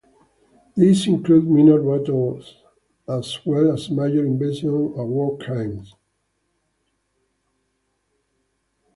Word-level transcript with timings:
These 0.75 1.05
include 1.05 1.47
minor 1.47 1.77
battles 1.77 2.63
as 3.07 3.37
well 3.45 3.71
as 3.71 3.91
major 3.91 4.25
invasions 4.25 4.97
and 4.97 5.09
war 5.11 5.37
crimes. 5.37 5.93